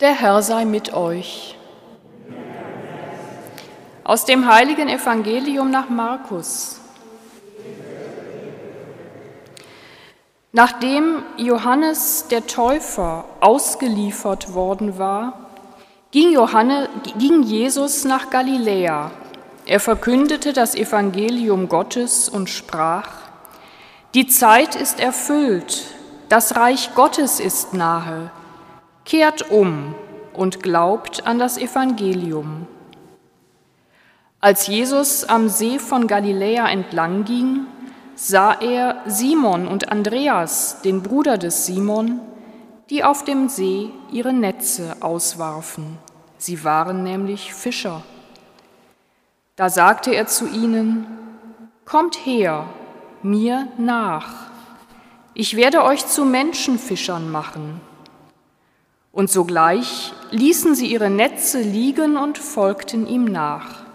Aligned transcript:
Der 0.00 0.12
Herr 0.12 0.42
sei 0.42 0.66
mit 0.66 0.92
euch. 0.92 1.56
Aus 4.04 4.26
dem 4.26 4.46
heiligen 4.46 4.90
Evangelium 4.90 5.70
nach 5.70 5.88
Markus. 5.88 6.80
Nachdem 10.52 11.22
Johannes 11.38 12.26
der 12.28 12.46
Täufer 12.46 13.24
ausgeliefert 13.40 14.52
worden 14.52 14.98
war, 14.98 15.32
ging, 16.10 16.30
Johannes, 16.30 16.90
ging 17.16 17.42
Jesus 17.42 18.04
nach 18.04 18.28
Galiläa. 18.28 19.10
Er 19.64 19.80
verkündete 19.80 20.52
das 20.52 20.74
Evangelium 20.74 21.70
Gottes 21.70 22.28
und 22.28 22.50
sprach, 22.50 23.08
die 24.12 24.26
Zeit 24.26 24.74
ist 24.74 25.00
erfüllt, 25.00 25.84
das 26.28 26.54
Reich 26.54 26.94
Gottes 26.94 27.40
ist 27.40 27.72
nahe, 27.72 28.30
kehrt 29.06 29.50
um 29.50 29.94
und 30.34 30.62
glaubt 30.62 31.26
an 31.26 31.38
das 31.38 31.56
Evangelium. 31.56 32.66
Als 34.40 34.66
Jesus 34.66 35.24
am 35.24 35.48
See 35.48 35.78
von 35.78 36.06
Galiläa 36.06 36.68
entlang 36.68 37.24
ging, 37.24 37.66
sah 38.14 38.52
er 38.52 39.02
Simon 39.06 39.66
und 39.66 39.90
Andreas, 39.90 40.82
den 40.82 41.02
Bruder 41.02 41.38
des 41.38 41.64
Simon, 41.64 42.20
die 42.90 43.02
auf 43.02 43.24
dem 43.24 43.48
See 43.48 43.90
ihre 44.12 44.32
Netze 44.32 44.96
auswarfen. 45.00 45.98
Sie 46.36 46.64
waren 46.64 47.02
nämlich 47.02 47.54
Fischer. 47.54 48.02
Da 49.54 49.70
sagte 49.70 50.14
er 50.14 50.26
zu 50.26 50.46
ihnen, 50.46 51.06
Kommt 51.84 52.26
her, 52.26 52.66
mir 53.22 53.68
nach, 53.78 54.50
ich 55.34 55.56
werde 55.56 55.84
euch 55.84 56.06
zu 56.06 56.24
Menschenfischern 56.24 57.30
machen. 57.30 57.80
Und 59.16 59.30
sogleich 59.30 60.12
ließen 60.30 60.74
sie 60.74 60.88
ihre 60.88 61.08
Netze 61.08 61.62
liegen 61.62 62.18
und 62.18 62.36
folgten 62.36 63.06
ihm 63.06 63.24
nach. 63.24 63.86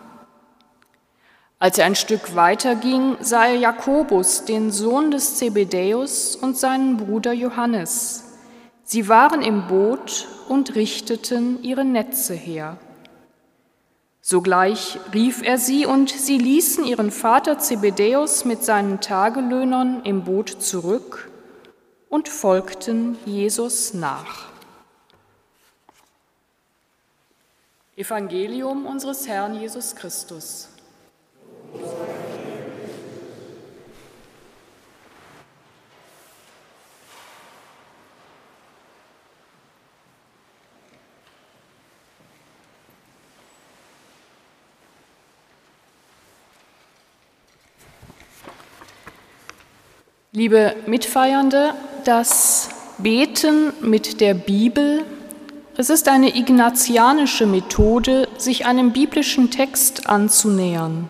Als 1.59 1.77
er 1.77 1.85
ein 1.85 1.93
Stück 1.93 2.35
weiter 2.35 2.73
ging, 2.73 3.17
sah 3.19 3.45
er 3.45 3.55
Jakobus, 3.55 4.45
den 4.45 4.71
Sohn 4.71 5.11
des 5.11 5.35
Zebedäus, 5.35 6.35
und 6.35 6.57
seinen 6.57 6.97
Bruder 6.97 7.33
Johannes. 7.33 8.39
Sie 8.83 9.07
waren 9.09 9.43
im 9.43 9.67
Boot 9.67 10.27
und 10.49 10.73
richteten 10.73 11.61
ihre 11.61 11.85
Netze 11.85 12.33
her. 12.33 12.77
Sogleich 14.21 14.97
rief 15.13 15.43
er 15.43 15.59
sie, 15.59 15.85
und 15.85 16.09
sie 16.09 16.39
ließen 16.39 16.83
ihren 16.83 17.11
Vater 17.11 17.59
Zebedäus 17.59 18.43
mit 18.43 18.63
seinen 18.63 19.01
Tagelöhnern 19.01 20.01
im 20.03 20.23
Boot 20.23 20.49
zurück 20.49 21.29
und 22.09 22.27
folgten 22.27 23.19
Jesus 23.27 23.93
nach. 23.93 24.50
Evangelium 27.97 28.85
unseres 28.85 29.27
Herrn 29.27 29.59
Jesus 29.59 29.95
Christus. 29.95 30.69
Liebe 50.33 50.77
Mitfeiernde, 50.87 51.73
das 52.05 52.69
Beten 52.97 53.73
mit 53.81 54.21
der 54.21 54.33
Bibel, 54.33 55.03
es 55.77 55.89
ist 55.89 56.07
eine 56.07 56.35
ignatianische 56.35 57.45
Methode, 57.45 58.27
sich 58.37 58.65
einem 58.65 58.91
biblischen 58.91 59.51
Text 59.51 60.07
anzunähern. 60.07 61.09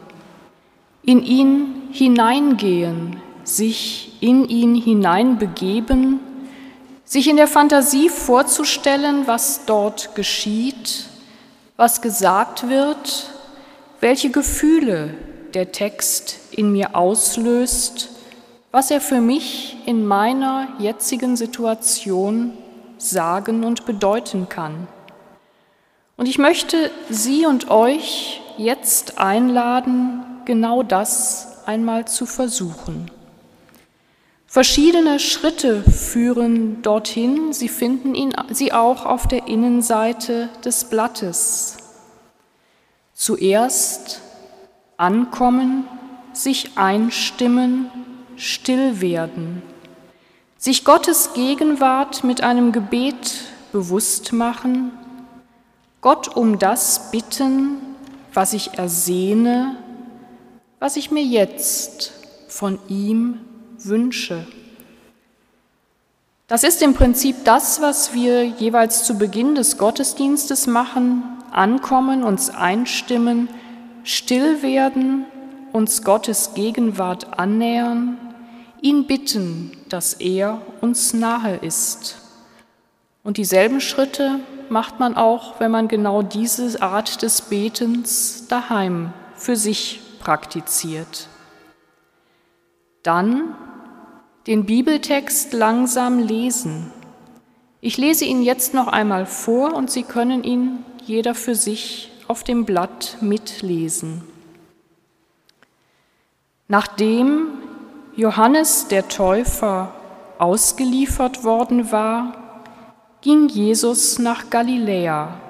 In 1.04 1.23
ihn 1.23 1.90
hineingehen, 1.92 3.17
sich 3.44 4.14
in 4.22 4.48
ihn 4.48 4.76
hineinbegeben, 4.76 6.20
sich 7.04 7.27
in 7.27 7.38
der 7.38 7.48
Fantasie 7.48 8.08
vorzustellen, 8.10 9.26
was 9.26 9.66
dort 9.66 10.16
geschieht, 10.16 11.05
was 11.76 12.02
gesagt 12.02 12.70
wird, 12.70 13.32
welche 13.99 14.30
Gefühle 14.30 15.16
der 15.54 15.72
Text 15.72 16.38
in 16.52 16.72
mir 16.72 16.95
auslöst, 16.95 18.10
was 18.72 18.92
er 18.92 19.02
für 19.02 19.20
mich 19.20 19.76
in 19.86 20.05
meiner 20.05 20.67
jetzigen 20.80 21.36
Situation 21.36 22.54
sagen 23.02 23.64
und 23.64 23.86
bedeuten 23.86 24.50
kann. 24.50 24.88
Und 26.17 26.28
ich 26.28 26.38
möchte 26.38 26.92
Sie 27.10 27.45
und 27.45 27.70
euch 27.72 28.42
jetzt 28.58 29.17
einladen, 29.17 30.23
genau 30.45 30.84
das 30.84 31.66
einmal 31.66 32.08
zu 32.08 32.26
versuchen. 32.26 33.10
Verschiedene 34.45 35.20
Schritte 35.20 35.82
führen 35.82 36.82
dorthin. 36.82 37.54
Sie 37.54 37.70
finden 37.70 38.16
ihn, 38.16 38.34
sie 38.50 38.73
auch 38.73 39.06
auf 39.06 39.26
der 39.26 39.48
Innenseite 39.48 40.50
des 40.66 40.90
Blattes. 40.90 41.78
Zuerst 43.14 44.20
ankommen, 44.98 45.86
sich 46.34 46.78
einstimmen, 46.78 47.90
still 48.36 49.00
werden, 49.00 49.64
sich 50.61 50.86
Gottes 50.86 51.33
Gegenwart 51.33 52.23
mit 52.23 52.42
einem 52.42 52.72
Gebet 52.72 53.45
bewusst 53.72 54.32
machen, 54.32 54.92
Gott 56.02 56.36
um 56.38 56.60
das 56.60 57.10
bitten, 57.10 57.77
was 58.32 58.54
ich 58.54 58.76
ersehne, 58.77 59.76
was 60.80 60.98
ich 60.98 61.10
mir 61.10 61.23
jetzt 61.23 62.14
von 62.48 62.77
ihm 62.88 63.39
wünsche. 63.80 64.45
Das 66.48 66.64
ist 66.64 66.83
im 66.83 66.93
Prinzip 66.93 67.38
das, 67.43 67.82
was 67.82 68.14
wir 68.14 68.45
jeweils 68.45 69.04
zu 69.04 69.17
Beginn 69.17 69.55
des 69.55 69.80
Gottesdienstes 69.80 70.67
machen, 70.67 71.23
ankommen, 71.49 72.22
uns 72.23 72.52
einstimmen, 72.52 73.49
still 74.04 74.61
werden, 74.61 75.26
uns 75.73 76.04
Gottes 76.04 76.54
Gegenwart 76.54 77.39
annähern, 77.39 78.20
ihn 78.82 79.08
bitten, 79.08 79.72
dass 79.92 80.14
er 80.14 80.62
uns 80.80 81.14
nahe 81.14 81.58
ist. 81.58 82.18
Und 83.24 83.38
dieselben 83.38 83.82
Schritte 83.82 84.40
macht 84.70 85.00
man 85.00 85.16
auch, 85.16 85.60
wenn 85.60 85.70
man 85.70 85.88
genau 85.88 86.22
diese 86.22 86.82
Art 86.82 87.22
des 87.22 87.42
Betens 87.42 88.48
daheim 88.48 89.14
für 89.36 89.56
sich 89.56 90.02
praktiziert. 90.20 91.28
Dann 93.04 93.56
den 94.48 94.66
Bibeltext 94.66 95.54
langsam 95.54 96.20
lesen. 96.20 96.92
Ich 97.82 97.98
lese 97.98 98.26
ihn 98.26 98.42
jetzt 98.42 98.73
noch 98.73 98.88
einmal 98.88 99.26
vor 99.26 99.73
und 99.73 99.92
Sie 99.92 100.04
können 100.04 100.44
ihn 100.44 100.86
jeder 101.04 101.36
für 101.36 101.56
sich 101.56 102.12
auf 102.28 102.44
dem 102.44 102.66
Blatt 102.66 103.18
mitlesen. 103.22 104.23
Nachdem 106.68 107.50
Johannes 108.21 108.87
der 108.87 109.08
Täufer 109.08 109.92
ausgeliefert 110.37 111.43
worden 111.43 111.92
war, 111.92 112.33
ging 113.21 113.48
Jesus 113.48 114.20
nach 114.20 114.49
Galiläa 114.49 115.42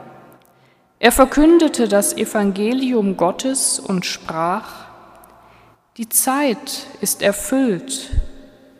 er 1.03 1.11
verkündete 1.11 1.87
das 1.87 2.15
Evangelium 2.15 3.17
Gottes 3.17 3.79
und 3.79 4.05
sprach, 4.05 4.85
die 5.97 6.07
Zeit 6.07 6.85
ist 7.01 7.23
erfüllt, 7.23 8.11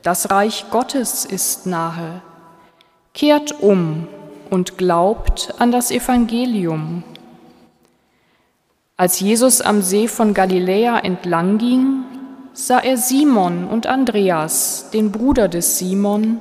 das 0.04 0.30
Reich 0.30 0.66
Gottes 0.70 1.26
ist 1.26 1.66
nahe, 1.66 2.22
kehrt 3.16 3.60
um 3.60 4.08
und 4.52 4.78
glaubt 4.78 5.56
an 5.58 5.72
das 5.72 5.90
Evangelium. 5.90 7.02
Als 8.98 9.20
Jesus 9.20 9.60
am 9.60 9.82
See 9.82 10.08
von 10.08 10.36
Galiläa 10.36 11.00
entlang 11.00 11.58
ging, 11.58 12.04
sah 12.54 12.80
er 12.80 12.98
Simon 12.98 13.68
und 13.68 13.88
Andreas, 13.88 14.90
den 14.92 15.12
Bruder 15.12 15.48
des 15.48 15.78
Simon, 15.78 16.40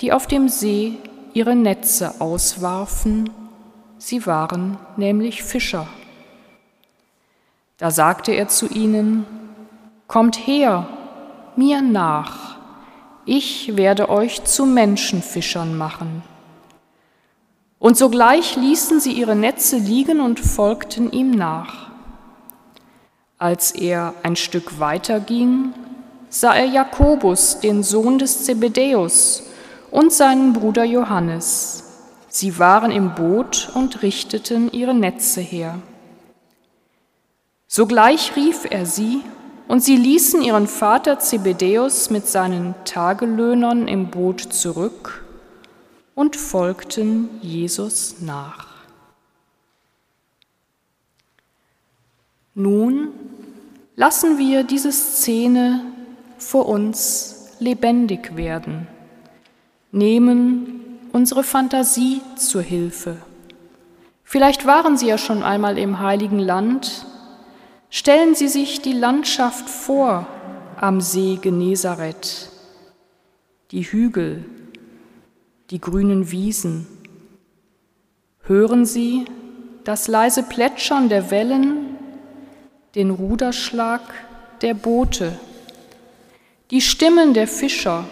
die 0.00 0.12
auf 0.12 0.26
dem 0.26 0.48
See 0.48 0.98
ihre 1.32 1.54
Netze 1.54 2.20
auswarfen 2.20 3.30
Sie 4.06 4.26
waren 4.26 4.76
nämlich 4.98 5.42
Fischer. 5.42 5.86
Da 7.78 7.90
sagte 7.90 8.32
er 8.32 8.48
zu 8.48 8.68
ihnen, 8.68 9.24
Kommt 10.06 10.46
her, 10.46 10.86
mir 11.56 11.80
nach, 11.80 12.58
ich 13.24 13.78
werde 13.78 14.10
euch 14.10 14.44
zu 14.44 14.66
Menschenfischern 14.66 15.78
machen. 15.78 16.22
Und 17.78 17.96
sogleich 17.96 18.56
ließen 18.56 19.00
sie 19.00 19.12
ihre 19.12 19.34
Netze 19.34 19.78
liegen 19.78 20.20
und 20.20 20.38
folgten 20.38 21.10
ihm 21.10 21.30
nach. 21.30 21.83
Als 23.44 23.72
er 23.72 24.14
ein 24.22 24.36
Stück 24.36 24.80
weiter 24.80 25.20
ging, 25.20 25.74
sah 26.30 26.54
er 26.54 26.64
Jakobus, 26.64 27.60
den 27.60 27.82
Sohn 27.82 28.18
des 28.18 28.44
Zebedäus, 28.46 29.42
und 29.90 30.14
seinen 30.14 30.54
Bruder 30.54 30.84
Johannes 30.84 31.84
Sie 32.30 32.58
waren 32.58 32.90
im 32.90 33.14
Boot 33.14 33.70
und 33.74 34.00
richteten 34.00 34.72
ihre 34.72 34.94
Netze 34.94 35.42
her. 35.42 35.78
Sogleich 37.68 38.34
rief 38.34 38.66
er 38.70 38.86
sie, 38.86 39.20
und 39.68 39.84
sie 39.84 39.96
ließen 39.96 40.40
ihren 40.40 40.66
Vater 40.66 41.18
Zebedäus 41.18 42.08
mit 42.08 42.26
seinen 42.26 42.74
Tagelöhnern 42.86 43.88
im 43.88 44.08
Boot 44.08 44.40
zurück 44.40 45.22
und 46.14 46.34
folgten 46.36 47.28
Jesus 47.42 48.16
nach. 48.20 48.73
Nun 52.54 53.08
lassen 53.96 54.38
wir 54.38 54.62
diese 54.62 54.92
Szene 54.92 55.80
vor 56.38 56.68
uns 56.68 57.56
lebendig 57.58 58.36
werden, 58.36 58.86
nehmen 59.90 60.80
unsere 61.12 61.42
Fantasie 61.42 62.20
zur 62.36 62.62
Hilfe. 62.62 63.16
Vielleicht 64.22 64.66
waren 64.66 64.96
Sie 64.96 65.06
ja 65.06 65.18
schon 65.18 65.42
einmal 65.42 65.78
im 65.78 66.00
heiligen 66.00 66.38
Land. 66.38 67.06
Stellen 67.90 68.34
Sie 68.34 68.48
sich 68.48 68.82
die 68.82 68.92
Landschaft 68.92 69.68
vor 69.68 70.26
am 70.76 71.00
See 71.00 71.38
Genezareth, 71.40 72.50
die 73.70 73.82
Hügel, 73.82 74.44
die 75.70 75.80
grünen 75.80 76.30
Wiesen. 76.30 76.86
Hören 78.42 78.84
Sie 78.84 79.24
das 79.84 80.08
leise 80.08 80.42
Plätschern 80.42 81.08
der 81.08 81.30
Wellen, 81.30 81.93
den 82.94 83.10
Ruderschlag 83.10 84.00
der 84.62 84.74
Boote, 84.74 85.38
die 86.70 86.80
Stimmen 86.80 87.34
der 87.34 87.46
Fischer. 87.48 88.04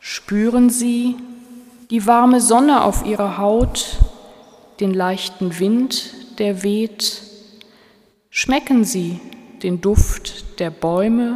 Spüren 0.00 0.70
Sie 0.70 1.16
die 1.90 2.06
warme 2.06 2.40
Sonne 2.40 2.82
auf 2.82 3.04
Ihrer 3.04 3.38
Haut, 3.38 3.98
den 4.80 4.94
leichten 4.94 5.58
Wind, 5.58 6.14
der 6.38 6.62
weht. 6.62 7.22
Schmecken 8.30 8.84
Sie 8.84 9.20
den 9.62 9.80
Duft 9.80 10.58
der 10.58 10.70
Bäume 10.70 11.34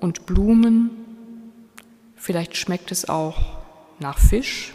und 0.00 0.26
Blumen. 0.26 0.90
Vielleicht 2.16 2.56
schmeckt 2.56 2.90
es 2.90 3.08
auch 3.08 3.38
nach 4.00 4.18
Fisch. 4.18 4.74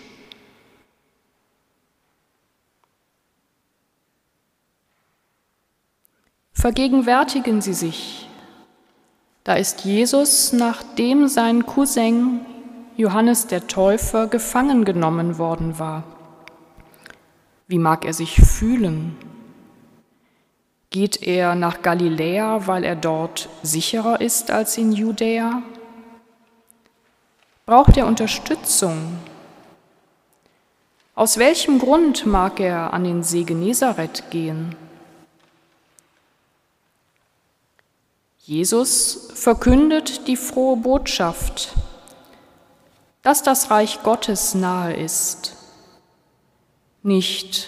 Vergegenwärtigen 6.65 7.61
Sie 7.61 7.75
sich, 7.75 8.27
da 9.43 9.53
ist 9.53 9.85
Jesus, 9.85 10.51
nachdem 10.51 11.27
sein 11.27 11.67
Cousin 11.67 12.39
Johannes 12.97 13.45
der 13.45 13.67
Täufer 13.67 14.25
gefangen 14.25 14.83
genommen 14.83 15.37
worden 15.37 15.77
war. 15.77 16.01
Wie 17.67 17.77
mag 17.77 18.03
er 18.03 18.13
sich 18.13 18.41
fühlen? 18.41 19.15
Geht 20.89 21.21
er 21.21 21.53
nach 21.53 21.83
Galiläa, 21.83 22.65
weil 22.65 22.83
er 22.83 22.95
dort 22.95 23.47
sicherer 23.61 24.19
ist 24.19 24.49
als 24.49 24.75
in 24.75 24.91
Judäa? 24.91 25.61
Braucht 27.67 27.95
er 27.95 28.07
Unterstützung? 28.07 29.19
Aus 31.13 31.37
welchem 31.37 31.77
Grund 31.77 32.25
mag 32.25 32.59
er 32.59 32.91
an 32.91 33.03
den 33.03 33.21
See 33.21 33.43
Genezareth 33.43 34.31
gehen? 34.31 34.75
Jesus 38.45 39.31
verkündet 39.33 40.27
die 40.27 40.37
frohe 40.37 40.77
Botschaft, 40.77 41.73
dass 43.23 43.41
das 43.41 43.71
Reich 43.71 44.03
Gottes 44.03 44.53
nahe 44.53 44.95
ist. 44.95 45.55
Nicht 47.01 47.67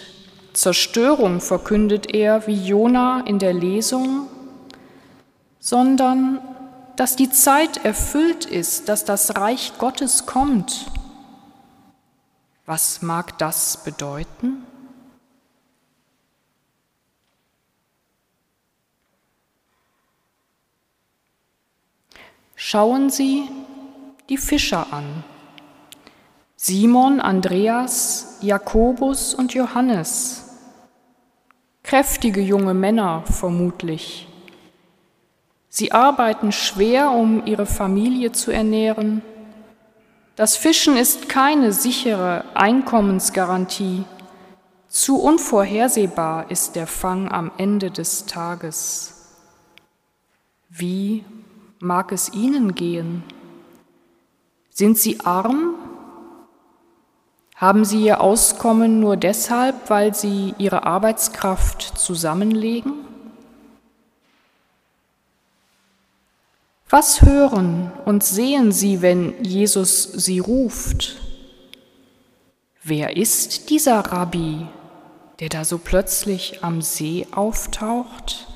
Zerstörung 0.52 1.40
verkündet 1.40 2.14
er 2.14 2.46
wie 2.46 2.64
Jona 2.64 3.22
in 3.26 3.40
der 3.40 3.54
Lesung, 3.54 4.28
sondern 5.58 6.38
dass 6.94 7.16
die 7.16 7.30
Zeit 7.30 7.84
erfüllt 7.84 8.44
ist, 8.44 8.88
dass 8.88 9.04
das 9.04 9.34
Reich 9.34 9.72
Gottes 9.78 10.26
kommt. 10.26 10.92
Was 12.66 13.02
mag 13.02 13.36
das 13.38 13.82
bedeuten? 13.82 14.67
Schauen 22.70 23.08
Sie 23.08 23.48
die 24.28 24.36
Fischer 24.36 24.92
an. 24.92 25.24
Simon, 26.54 27.18
Andreas, 27.18 28.36
Jakobus 28.42 29.32
und 29.32 29.54
Johannes. 29.54 30.50
Kräftige 31.82 32.42
junge 32.42 32.74
Männer 32.74 33.22
vermutlich. 33.24 34.28
Sie 35.70 35.92
arbeiten 35.92 36.52
schwer, 36.52 37.10
um 37.10 37.46
ihre 37.46 37.64
Familie 37.64 38.32
zu 38.32 38.50
ernähren. 38.50 39.22
Das 40.36 40.58
Fischen 40.58 40.98
ist 40.98 41.30
keine 41.30 41.72
sichere 41.72 42.44
Einkommensgarantie. 42.52 44.04
Zu 44.88 45.18
unvorhersehbar 45.18 46.50
ist 46.50 46.76
der 46.76 46.86
Fang 46.86 47.32
am 47.32 47.50
Ende 47.56 47.90
des 47.90 48.26
Tages. 48.26 49.14
Wie 50.68 51.24
mag 51.80 52.12
es 52.12 52.32
Ihnen 52.32 52.74
gehen? 52.74 53.22
Sind 54.70 54.98
Sie 54.98 55.20
arm? 55.20 55.74
Haben 57.54 57.84
Sie 57.84 58.04
Ihr 58.04 58.20
Auskommen 58.20 59.00
nur 59.00 59.16
deshalb, 59.16 59.90
weil 59.90 60.14
Sie 60.14 60.54
Ihre 60.58 60.84
Arbeitskraft 60.84 61.82
zusammenlegen? 61.82 62.92
Was 66.90 67.22
hören 67.22 67.92
und 68.06 68.24
sehen 68.24 68.72
Sie, 68.72 69.02
wenn 69.02 69.44
Jesus 69.44 70.04
Sie 70.04 70.38
ruft? 70.38 71.16
Wer 72.82 73.16
ist 73.16 73.68
dieser 73.68 73.98
Rabbi, 74.00 74.66
der 75.40 75.50
da 75.50 75.64
so 75.64 75.76
plötzlich 75.76 76.64
am 76.64 76.80
See 76.80 77.26
auftaucht? 77.32 78.46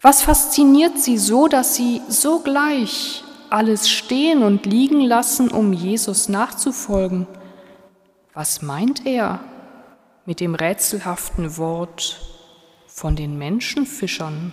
Was 0.00 0.22
fasziniert 0.22 0.98
sie 0.98 1.18
so, 1.18 1.48
dass 1.48 1.74
sie 1.74 2.02
sogleich 2.08 3.24
alles 3.48 3.88
stehen 3.88 4.42
und 4.42 4.66
liegen 4.66 5.00
lassen, 5.00 5.50
um 5.50 5.72
Jesus 5.72 6.28
nachzufolgen? 6.28 7.26
Was 8.34 8.60
meint 8.60 9.06
er 9.06 9.40
mit 10.26 10.40
dem 10.40 10.54
rätselhaften 10.54 11.56
Wort 11.56 12.20
von 12.86 13.16
den 13.16 13.38
Menschenfischern? 13.38 14.52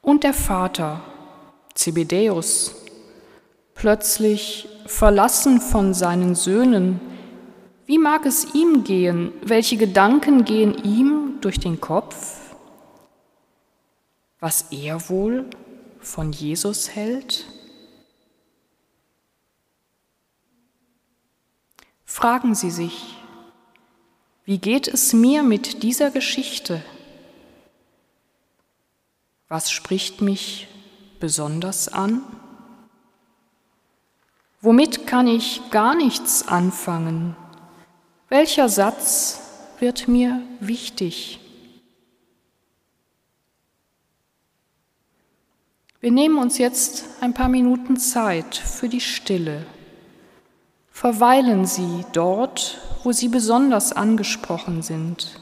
Und 0.00 0.24
der 0.24 0.34
Vater, 0.34 1.00
Zebedäus, 1.74 2.74
plötzlich 3.74 4.68
verlassen 4.86 5.60
von 5.60 5.94
seinen 5.94 6.34
Söhnen, 6.34 7.00
wie 7.86 7.98
mag 7.98 8.26
es 8.26 8.54
ihm 8.54 8.84
gehen? 8.84 9.32
Welche 9.42 9.76
Gedanken 9.76 10.44
gehen 10.44 10.74
ihm 10.84 11.38
durch 11.40 11.58
den 11.58 11.80
Kopf? 11.80 12.54
Was 14.38 14.72
er 14.72 15.08
wohl 15.08 15.48
von 16.00 16.32
Jesus 16.32 16.90
hält? 16.90 17.46
Fragen 22.04 22.54
Sie 22.54 22.70
sich, 22.70 23.16
wie 24.44 24.58
geht 24.58 24.88
es 24.88 25.12
mir 25.12 25.42
mit 25.42 25.82
dieser 25.82 26.10
Geschichte? 26.10 26.82
Was 29.48 29.70
spricht 29.70 30.20
mich 30.20 30.68
besonders 31.20 31.88
an? 31.88 32.22
Womit 34.60 35.06
kann 35.06 35.26
ich 35.26 35.62
gar 35.70 35.94
nichts 35.94 36.46
anfangen? 36.46 37.36
Welcher 38.32 38.70
Satz 38.70 39.40
wird 39.78 40.08
mir 40.08 40.40
wichtig? 40.58 41.38
Wir 46.00 46.12
nehmen 46.12 46.38
uns 46.38 46.56
jetzt 46.56 47.04
ein 47.20 47.34
paar 47.34 47.50
Minuten 47.50 47.98
Zeit 47.98 48.56
für 48.56 48.88
die 48.88 49.02
Stille. 49.02 49.66
Verweilen 50.90 51.66
Sie 51.66 52.06
dort, 52.14 52.80
wo 53.02 53.12
Sie 53.12 53.28
besonders 53.28 53.92
angesprochen 53.92 54.80
sind. 54.80 55.38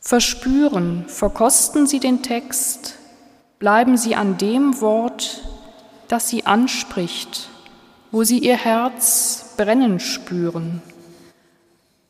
Verspüren, 0.00 1.06
verkosten 1.08 1.86
Sie 1.86 1.98
den 1.98 2.22
Text, 2.22 2.96
bleiben 3.58 3.96
Sie 3.96 4.14
an 4.16 4.36
dem 4.36 4.82
Wort, 4.82 5.40
das 6.08 6.28
Sie 6.28 6.44
anspricht, 6.44 7.48
wo 8.10 8.22
Sie 8.22 8.40
Ihr 8.40 8.58
Herz 8.58 9.54
brennen 9.56 9.98
spüren. 9.98 10.82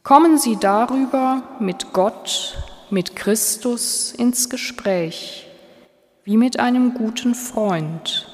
Kommen 0.02 0.38
Sie 0.38 0.56
darüber 0.56 1.42
mit 1.60 1.92
Gott, 1.92 2.56
mit 2.88 3.14
Christus 3.16 4.12
ins 4.12 4.48
Gespräch, 4.48 5.46
wie 6.24 6.38
mit 6.38 6.58
einem 6.58 6.94
guten 6.94 7.34
Freund. 7.34 8.26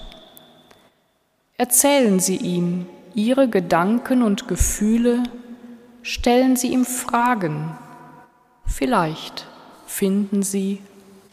Erzählen 1.58 2.20
Sie 2.20 2.36
ihm 2.36 2.86
Ihre 3.14 3.48
Gedanken 3.48 4.22
und 4.22 4.46
Gefühle, 4.46 5.24
stellen 6.02 6.54
Sie 6.54 6.68
ihm 6.68 6.84
Fragen. 6.84 7.76
Vielleicht 8.64 9.46
finden 9.86 10.44
Sie 10.44 10.80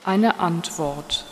eine 0.03 0.39
Antwort. 0.39 1.25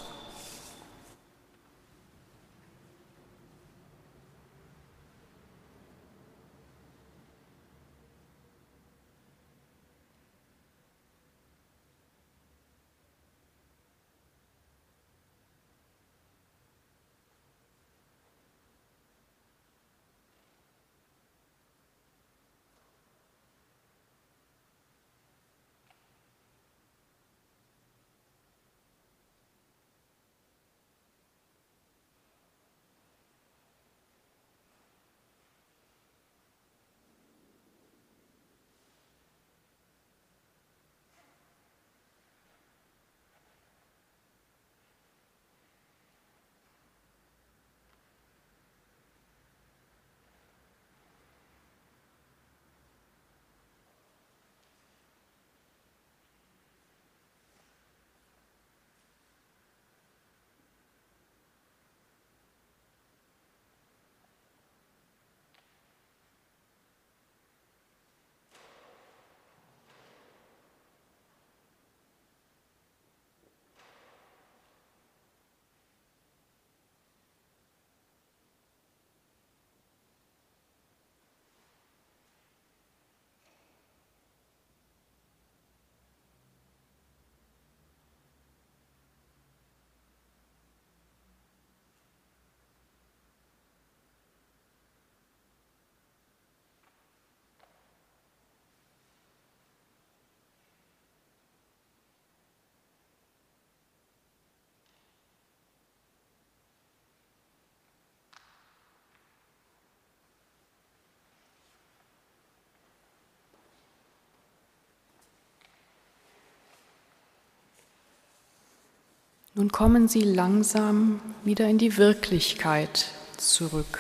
Nun 119.53 119.69
kommen 119.69 120.07
Sie 120.07 120.21
langsam 120.21 121.19
wieder 121.43 121.67
in 121.67 121.77
die 121.77 121.97
Wirklichkeit 121.97 123.07
zurück. 123.35 123.99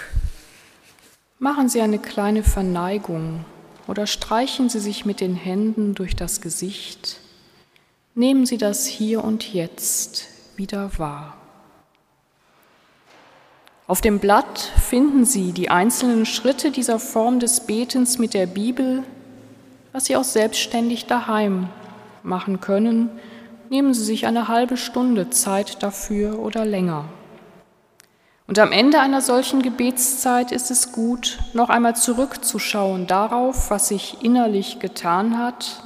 Machen 1.39 1.67
Sie 1.67 1.81
eine 1.81 1.99
kleine 1.99 2.41
Verneigung 2.41 3.43
oder 3.85 4.07
streichen 4.07 4.69
Sie 4.69 4.79
sich 4.79 5.03
mit 5.03 5.19
den 5.19 5.35
Händen 5.35 5.93
durch 5.93 6.15
das 6.15 6.39
Gesicht. 6.39 7.19
Nehmen 8.15 8.45
Sie 8.45 8.57
das 8.57 8.85
Hier 8.85 9.25
und 9.25 9.53
Jetzt 9.53 10.27
wieder 10.55 10.97
wahr. 10.97 11.35
Auf 13.87 13.99
dem 13.99 14.19
Blatt 14.19 14.57
finden 14.57 15.25
Sie 15.25 15.51
die 15.51 15.69
einzelnen 15.69 16.25
Schritte 16.25 16.71
dieser 16.71 16.97
Form 16.97 17.41
des 17.41 17.67
Betens 17.67 18.19
mit 18.19 18.33
der 18.33 18.45
Bibel, 18.45 19.03
was 19.91 20.05
Sie 20.05 20.15
auch 20.15 20.23
selbstständig 20.23 21.07
daheim 21.07 21.67
machen 22.23 22.61
können, 22.61 23.09
Nehmen 23.71 23.93
Sie 23.93 24.03
sich 24.03 24.25
eine 24.27 24.49
halbe 24.49 24.75
Stunde 24.75 25.29
Zeit 25.29 25.81
dafür 25.81 26.39
oder 26.39 26.65
länger. 26.65 27.05
Und 28.45 28.59
am 28.59 28.73
Ende 28.73 28.99
einer 28.99 29.21
solchen 29.21 29.61
Gebetszeit 29.61 30.51
ist 30.51 30.71
es 30.71 30.91
gut, 30.91 31.39
noch 31.53 31.69
einmal 31.69 31.95
zurückzuschauen 31.95 33.07
darauf, 33.07 33.71
was 33.71 33.87
sich 33.87 34.25
innerlich 34.25 34.79
getan 34.79 35.37
hat 35.37 35.81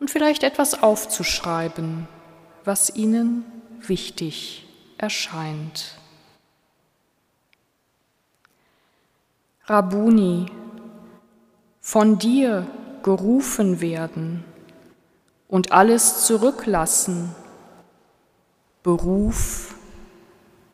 und 0.00 0.10
vielleicht 0.10 0.42
etwas 0.42 0.82
aufzuschreiben, 0.82 2.08
was 2.64 2.92
Ihnen 2.96 3.44
wichtig 3.78 4.66
erscheint. 4.98 5.98
Rabuni, 9.66 10.46
von 11.80 12.18
dir 12.18 12.66
gerufen 13.04 13.80
werden, 13.80 14.42
und 15.48 15.72
alles 15.72 16.26
zurücklassen, 16.26 17.34
Beruf, 18.82 19.74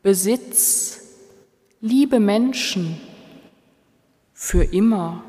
Besitz, 0.02 1.00
liebe 1.80 2.20
Menschen, 2.20 3.00
für 4.32 4.64
immer. 4.64 5.22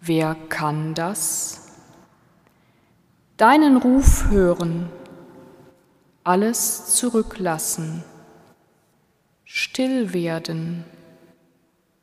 Wer 0.00 0.36
kann 0.48 0.94
das? 0.94 1.68
Deinen 3.36 3.76
Ruf 3.76 4.28
hören, 4.28 4.90
alles 6.24 6.94
zurücklassen, 6.94 8.04
still 9.44 10.12
werden, 10.12 10.84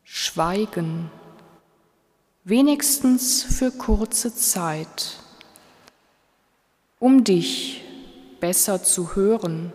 schweigen, 0.03 1.11
wenigstens 2.43 3.43
für 3.43 3.71
kurze 3.71 4.33
Zeit 4.33 5.19
um 6.99 7.23
dich 7.23 7.83
besser 8.39 8.83
zu 8.83 9.15
hören, 9.15 9.71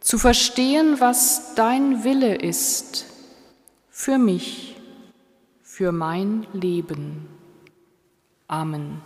zu 0.00 0.18
verstehen, 0.18 1.00
was 1.00 1.54
dein 1.54 2.04
Wille 2.04 2.34
ist 2.34 3.06
für 3.90 4.18
mich, 4.18 4.76
für 5.62 5.92
mein 5.92 6.46
Leben. 6.52 7.28
Amen. 8.48 9.02